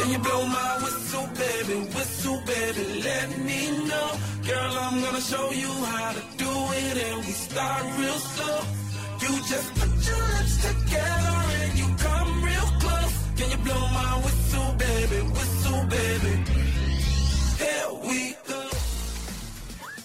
[0.00, 1.86] Can you blow my whistle, baby?
[1.94, 4.10] Whistle, baby, let me know.
[4.44, 8.64] Girl, I'm gonna show you how to do it, and we start real slow.
[9.20, 13.14] You just put your lips together and you come real close.
[13.36, 15.22] Can you blow my whistle, baby?
[15.30, 16.42] Whistle, baby.
[17.58, 18.58] Here we go.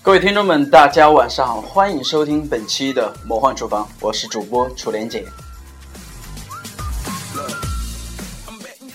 [0.04, 5.26] 各位听众们，大家晚上好，欢迎收听本期的《魔幻厨房》，我是主播楚莲姐。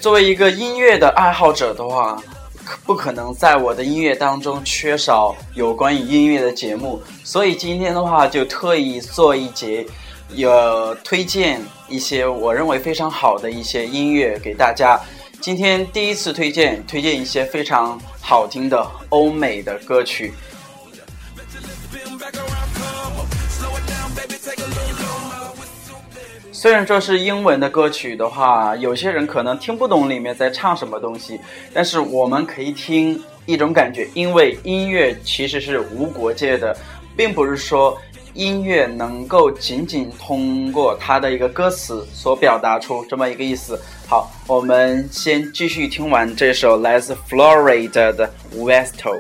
[0.01, 2.17] 作为一个音乐的爱好者的话，
[2.65, 9.85] 可不可能在我的音乐当中缺少有关于音乐的节目，所以今天的话就特意做一节，
[10.31, 14.99] 有推荐一些我认为非常好的一些音乐给大家。
[15.39, 20.33] 今天第一次推荐，推荐一些非常好听的欧美的歌曲。
[26.61, 31.41] 虽然说是英文的歌曲的话，有些人可能听不懂里面在唱什么东西，
[31.73, 36.77] 但是我们可以听一种感觉，因为音乐其实是无国界的，
[37.17, 37.97] 并不是说
[38.35, 43.81] 音乐能够仅仅通过它的一个歌词所表达出这么一个意思。
[44.07, 49.19] 好，我们先继续听完这首来自 Florida 的 Westo。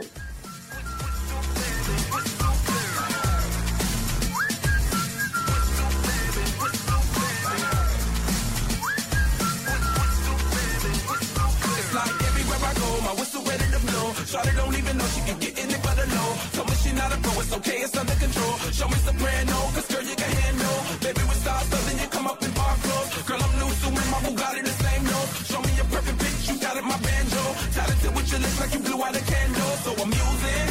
[14.30, 16.30] Shawty don't even know she can get in it but a low.
[16.54, 18.54] Told me she not a pro, it's okay, it's under control.
[18.70, 20.78] Show me soprano, cause girl you can handle.
[21.02, 23.10] Baby with stars, so then you come up in bar clothes.
[23.26, 25.30] Girl I'm new, so in my Bugatti the same note.
[25.50, 27.42] Show me a perfect pitch, you got it, my banjo.
[27.74, 29.72] Talented with your lips like you blew out a candle.
[29.82, 30.69] So I'm using,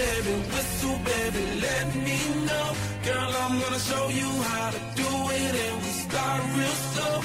[0.00, 0.34] baby?
[0.52, 2.68] Whistle, baby, let me know.
[3.08, 7.16] Girl, I'm gonna show you how to do it, and we start real slow.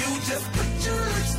[0.00, 1.29] You just put your lips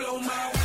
[0.00, 0.59] blow my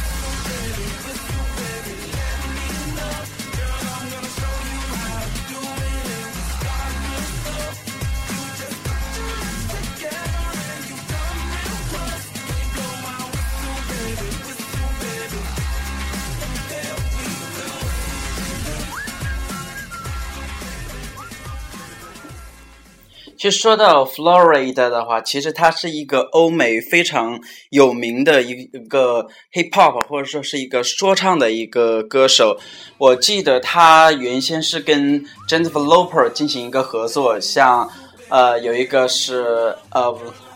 [23.45, 27.39] 就说到 Florida 的话，其实它是一个欧美非常
[27.69, 32.57] 有名的一一个 hip hop 或者说是一个说唱的一个歌手。
[32.97, 37.87] 我记得他原先是跟 Jennifer Lopez 进行一个合作，像
[38.29, 40.11] 呃有一个是呃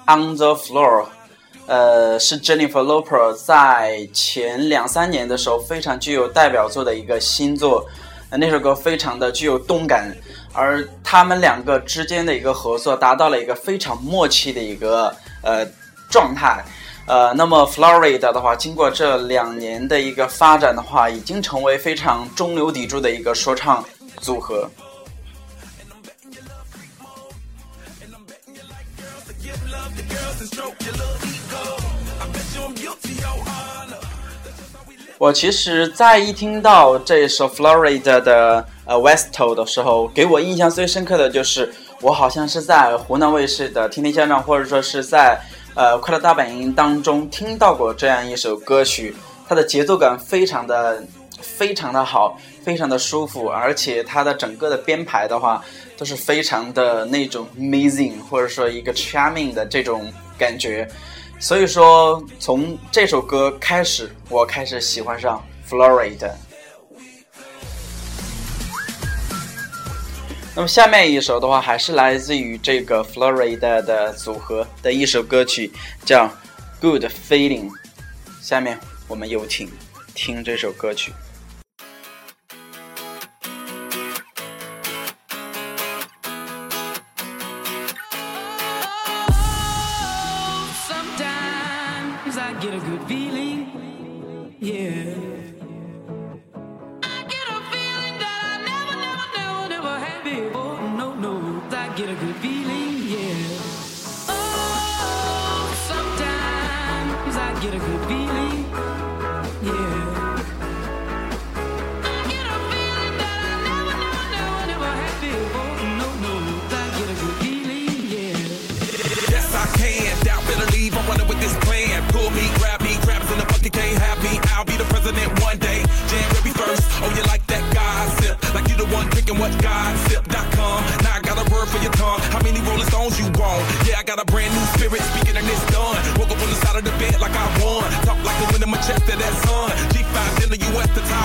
[0.07, 1.05] On the Floor。
[1.67, 7.85] 呃，是 Jennifer Lopez 在前两三年的时候非常具有代表作的一个新作，
[8.31, 10.11] 那首歌非常的具有动感，
[10.51, 15.65] 而他们两个之间的一个合作达到了一个非常默契的一个呃
[16.09, 16.65] 状态，
[17.05, 23.85] 呃，那么 Florida 的话经过这两年的一个发展的话，已经成为非常中流砥柱的一个说唱
[24.19, 24.69] 组合。
[35.17, 38.67] 我其实在一听到这首 Florida 的。
[38.89, 41.71] 呃 Westo 的时候，给我印象最深刻的就是，
[42.01, 45.39] 我好像是在湖南卫视的《天天向上》，或者说是在
[45.75, 49.15] 呃《快乐大本营》当中听到过这样一首歌曲。
[49.47, 51.03] 它的节奏感非常的
[51.39, 55.63] 非常的好，非常的舒服，而且它的整个的编排的话，
[55.95, 60.89] 都是非常的那种 amazing，或者说一个 charming 的这种感觉。
[61.39, 65.39] 所以说，从这首歌开始，我开始喜欢上
[65.69, 66.31] Florida。
[70.59, 75.71] 那么下面一首的话还是来自于这个 florida 的组合的一首歌曲
[76.03, 76.29] 叫
[76.81, 77.69] good feeling
[78.41, 78.77] 下面
[79.07, 79.69] 我们有请
[80.13, 81.13] 听这首歌曲。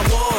[0.02, 0.33] The US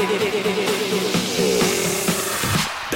[0.00, 0.06] The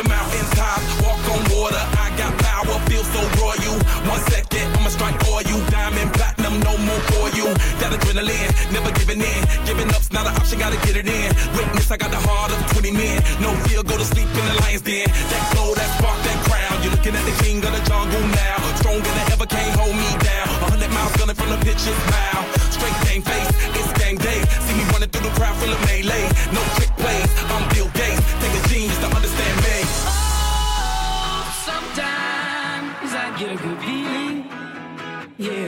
[0.08, 1.84] mountain top, walk on water.
[2.00, 3.76] I got power, feel so royal.
[4.08, 5.60] One second, I'ma strike for you.
[5.68, 7.44] Diamond, platinum, no more for you.
[7.84, 9.44] That adrenaline, never giving in.
[9.66, 11.28] Giving up's not an option, gotta get it in.
[11.52, 13.22] Witness, I got the heart of 20 men.
[13.38, 14.33] No fear, go to sleep
[35.36, 35.63] Yeah.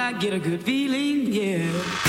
[0.00, 1.26] I get a good feeling.
[1.32, 1.58] Yeah.
[1.58, 2.07] Yeah.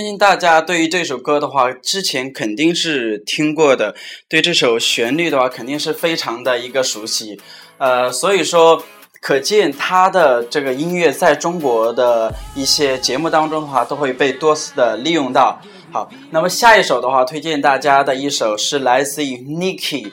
[0.00, 3.94] 相信大家对于这首歌的话，之前肯定是听过的，
[4.30, 7.38] 对这首旋律的话，肯定是非常的一个熟悉。
[7.76, 8.82] 呃，所以说，
[9.20, 15.60] 可见他的这个音乐在中国的一些节目当中的话，都会被多次的利用到。
[15.92, 20.10] 好，那么下一首的话，推荐大家的一首是来自于 Niki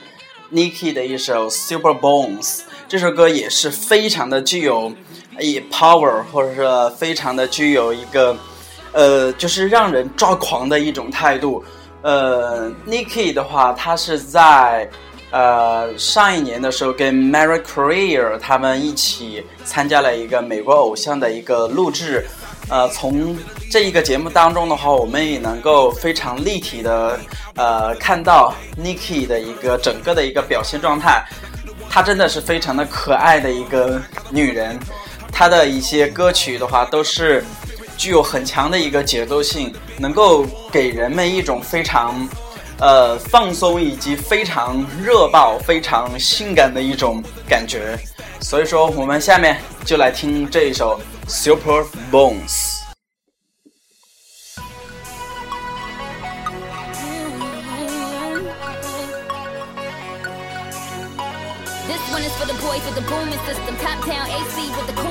[0.52, 4.92] Niki 的一首 Super Bones，这首歌也是非常的具有
[5.40, 8.36] 以 power，或者是非常的具有一个。
[8.98, 11.64] 呃，就是让人抓狂的一种态度。
[12.02, 14.90] 呃，Niki 的话，他是在
[15.30, 22.26] 呃上一年的时候跟 Mary Career 他们一起参加了一个美国偶像的一个录制。
[22.70, 23.38] 呃，从
[23.70, 27.20] 这一个节目当中的话，我们也能够非常立体的
[27.54, 28.52] 呃看到
[28.84, 31.24] Niki 的一个整个的一个表现状态。
[31.88, 34.02] 她真的是非常的可爱的一个
[34.32, 34.80] 女人，
[35.32, 37.44] 她的一些歌曲的话都是。
[37.98, 42.16] 具有很强的一个节奏性，能够给人们一种非常，
[42.80, 47.98] 呃放松以及非常热爆、非常性感的一种感觉。
[48.40, 52.76] 所以说，我们下面就来听这一首《Super Bones》。
[61.88, 63.76] This one is for the boys with the booming system.
[63.82, 65.02] Top town AC with the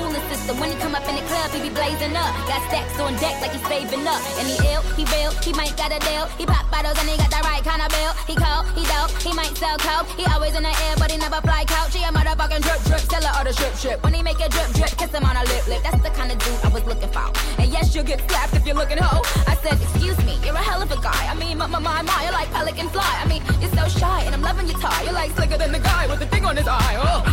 [0.47, 0.59] system.
[0.59, 2.31] When he come up in the club, he be blazing up.
[2.47, 4.21] Got stacks on deck like he's saving up.
[4.39, 6.25] And he ill, he real, he might got a deal.
[6.39, 8.13] He pop bottles and he got the right kind of bill.
[8.27, 10.07] He cold, he dope, he might sell coke.
[10.15, 11.93] He always in the air, but he never fly couch.
[11.93, 14.03] He a motherfucking drip drip, seller or the strip strip.
[14.03, 15.83] When he make a drip drip, kiss him on a lip lip.
[15.83, 17.27] That's the kind of dude I was looking for.
[17.59, 19.23] And yes, you'll get slapped if you're looking hoe.
[19.47, 21.23] I said, excuse me, you're a hell of a guy.
[21.27, 23.13] I mean, my my my, my you're like pelican fly.
[23.23, 25.03] I mean, you're so shy, and I'm loving your tie.
[25.03, 26.95] You're like slicker than the guy with the thing on his eye.
[26.97, 27.26] Oh.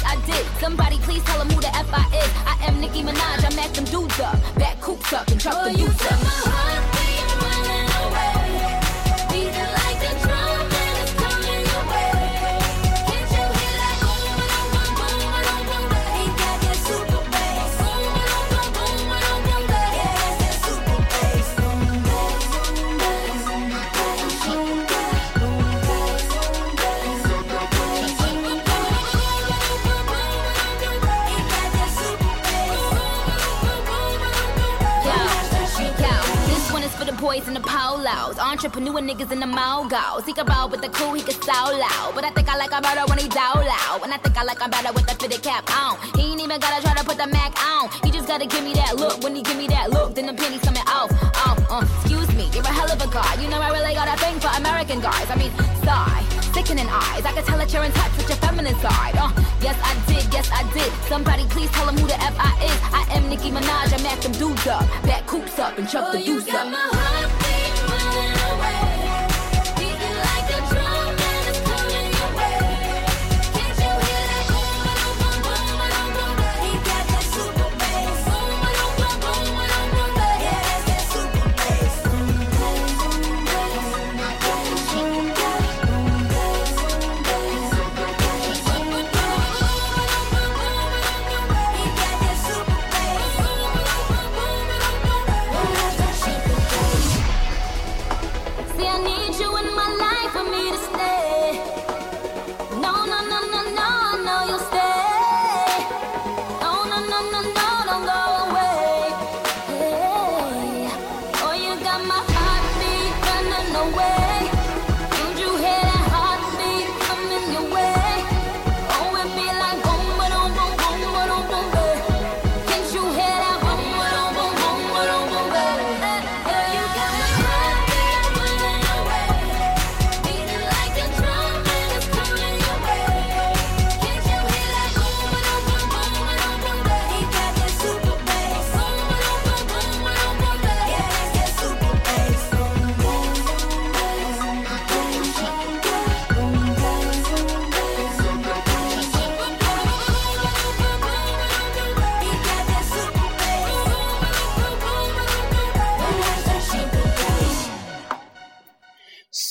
[0.00, 0.46] Yes, I did.
[0.46, 0.60] I.
[0.60, 2.30] Somebody please tell him who the F I is.
[2.46, 3.44] I am Nicki Minaj.
[3.44, 4.38] I'm at them dudes up.
[4.56, 6.20] Back coops up and truck the youth up.
[6.20, 6.99] This
[37.30, 40.26] boys in the polos, entrepreneur niggas in the mogos.
[40.26, 42.10] He can roll with the cool, he can so loud.
[42.12, 44.00] But I think I like him better when he down loud.
[44.02, 45.94] And I think I like him better with the fitted cap on.
[46.18, 47.88] He ain't even gotta try to put the Mac on.
[48.02, 49.22] He just gotta give me that look.
[49.22, 51.10] When he give me that look, then the pennies coming off.
[51.46, 53.40] Off, uh, excuse me, you're a hell of a guy.
[53.40, 55.30] You know I really got a thing for American guys.
[55.30, 55.52] I mean,
[55.86, 57.24] sigh, sickening eyes.
[57.24, 59.14] I can tell that you're in touch with your feminine side.
[59.16, 59.30] Uh,
[59.60, 60.90] yes I did, yes I did.
[61.08, 62.78] Somebody please tell him who the F I is.
[62.92, 63.92] I am Nicki Minaj.
[63.92, 67.49] I'm at them dudes up, back coops up and chuck the deuce up.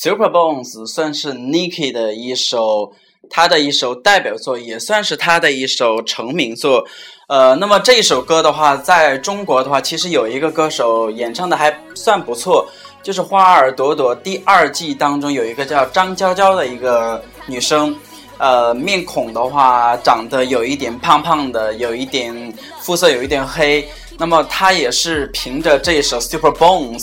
[0.09, 2.91] Super Bones 算是 Nicki 的一首，
[3.29, 6.83] 他的一首代表作，也算是他的一首成名作。
[7.27, 12.67] 呃，那么这一首歌的话，在中国的话，其实有一个歌手演唱的还算不错，
[13.03, 17.95] 就是《花儿朵朵》第二季当中有一个叫张娇娇的一个女生，
[18.39, 23.87] 呃，面孔的话长得有一点胖胖的，有一点肤色有一点黑。
[24.17, 26.99] 那么她也是凭着这一首《Super Bones》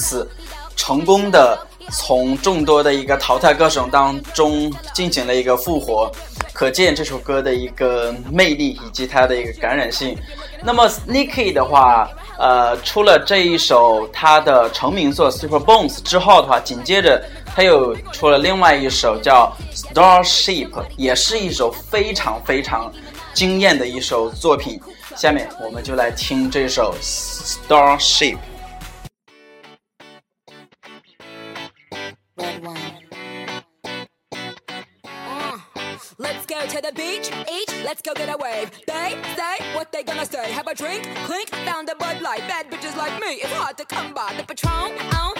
[0.75, 1.56] 成功的
[1.90, 6.11] 从众多的一个淘汰歌手当中进行了一个复活，
[6.52, 10.16] 可见这首歌的一个魅力以及它的一个感染性。
[10.64, 17.23] 那么 Nicki 的话，呃，出了这一首他的成名作《Super Bones》之后的话，紧接着
[17.55, 19.52] 他又出了另外一首叫
[19.95, 22.93] 《Starship》，也是一首非常非常
[23.33, 24.81] 惊艳的一首作品。
[25.14, 26.95] 下面我们就来听这首
[27.69, 28.35] 《Starship》。
[40.76, 42.40] Drink, clink, found a Bud Light.
[42.40, 44.35] Bad bitches like me, it's hard to come by.
[44.37, 45.36] The Patron, on,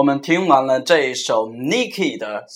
[0.00, 2.46] 我们听完了这一首 Niki 的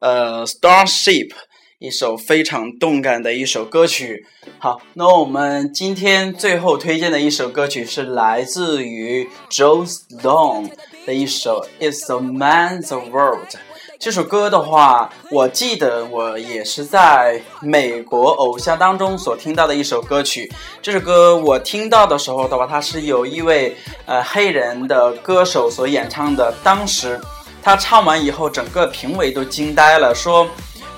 [0.00, 1.30] 呃 Starship，
[1.78, 4.26] 一首非常动感的一首歌曲。
[4.58, 10.72] 好，那我们今天最后推荐的一首歌曲是来自于 Joe Stone
[11.06, 13.56] 的一首 It's a Man's World。
[14.04, 20.52] 这首歌的话，我记得我也是在美国偶像当中所听到的一首歌曲。
[20.82, 26.52] 这首歌我听到的时候的话，它是有一位呃黑人的歌手所演唱的。
[26.62, 27.18] 当时
[27.62, 30.46] 他唱完以后，整个评委都惊呆了，说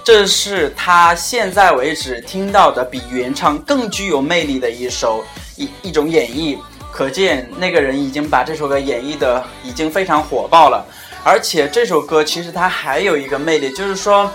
[0.02, 5.22] 这是他现在为止听到的比原唱更具有魅力的一首
[5.54, 6.58] 一一种演绎。
[6.90, 10.84] 可见那个人已经把这首歌演绎的已经非常火爆了。
[11.26, 14.30] 而且这首歌其实它还有一个魅力，就是说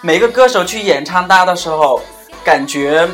[0.00, 2.00] 每个歌手去演唱它的时候，
[2.44, 3.08] 感觉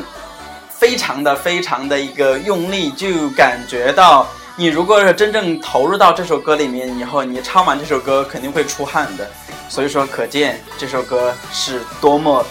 [0.69, 9.27] 非常的非常的一个用力，就感觉到你如果是真正投入到这首歌里面以后，你唱完这首歌肯定会出汗的。
[9.67, 12.45] 所以说，可见这首歌是多么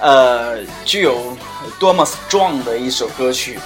[0.00, 1.36] 呃具有
[1.78, 3.56] 多么 strong 的一首歌曲。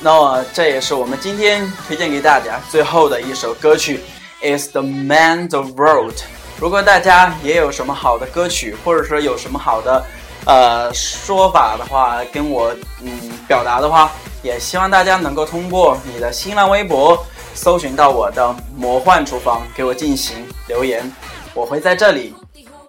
[0.00, 4.00] 那么这也是我们今天推荐给大家最后的一首歌曲。
[4.42, 6.14] Is the man the world。
[6.58, 10.04] 如果大家也有什么好的歌曲，或者说有什么好的
[10.44, 13.10] 呃说法的话，跟我嗯
[13.48, 14.10] 表达的话，
[14.42, 17.24] 也希望大家能够通过你的新浪微博
[17.54, 20.36] 搜寻到我的魔幻厨房，给我进行
[20.68, 21.10] 留言，
[21.54, 22.34] 我会在这里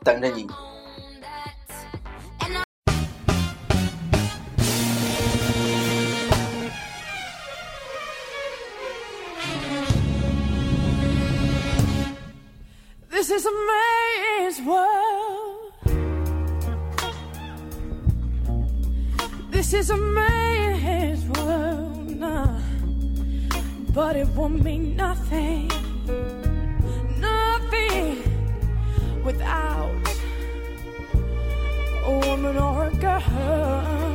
[0.04, 0.48] 等着你。
[13.32, 15.72] Is a man's world.
[19.50, 22.60] This is a man's world, nah.
[23.94, 25.70] but it won't mean nothing,
[27.20, 28.22] nothing
[29.24, 29.96] without
[32.06, 34.11] a woman or a girl.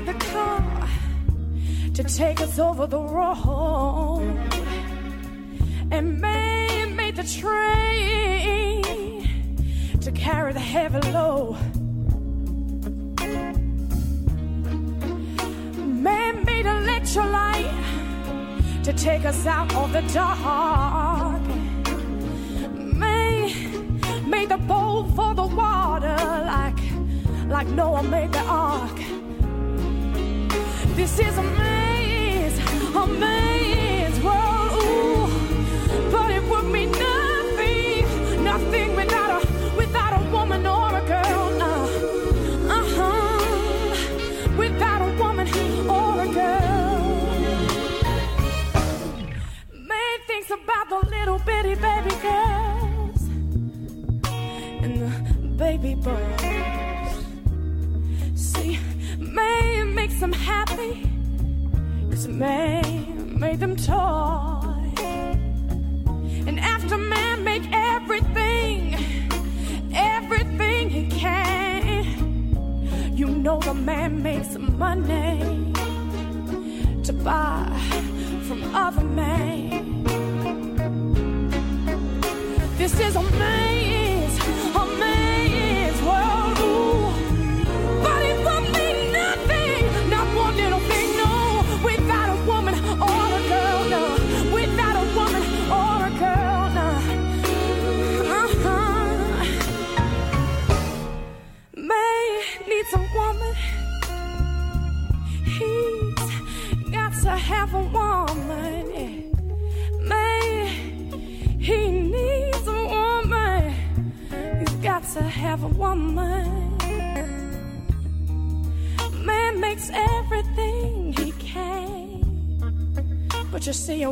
[0.00, 0.88] Made the car
[1.94, 4.20] to take us over the road,
[5.90, 8.82] and man made the train
[10.02, 11.56] to carry the heavy load.
[16.06, 17.72] Man made electrolyte
[18.84, 21.40] to take us out of the dark.
[22.76, 23.48] Man
[24.28, 26.18] made the boat for the water
[26.54, 26.76] like
[27.48, 29.05] like Noah made the ark.
[30.96, 32.58] This is a man's,
[32.96, 33.55] a man's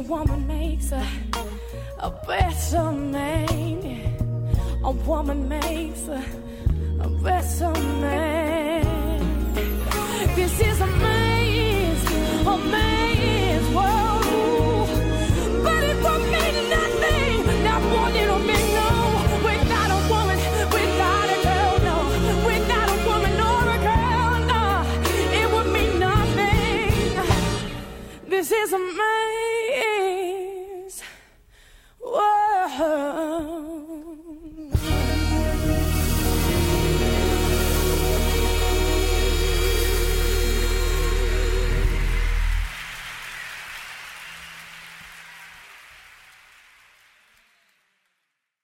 [0.08, 1.06] woman makes a,
[1.98, 4.16] a better man.
[4.84, 6.22] A woman makes a,
[7.00, 9.54] a better man.
[10.34, 10.80] This is